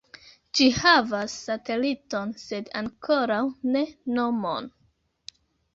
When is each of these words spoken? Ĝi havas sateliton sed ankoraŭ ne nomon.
Ĝi 0.59 0.69
havas 0.77 1.35
sateliton 1.41 2.33
sed 2.45 2.73
ankoraŭ 2.83 3.41
ne 3.77 3.87
nomon. 4.19 4.77